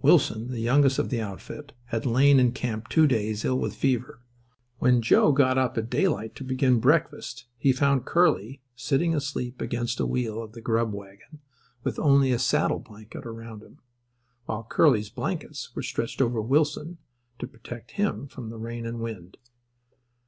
[0.00, 4.20] Wilson, the youngest of the outfit, had lain in camp two days, ill with fever.
[4.78, 9.98] When Joe got up at daylight to begin breakfast he found Curly sitting asleep against
[9.98, 11.40] a wheel of the grub wagon
[11.82, 13.80] with only a saddle blanket around him,
[14.46, 16.98] while Curly's blankets were stretched over Wilson
[17.40, 19.36] to protect him from the rain and wind.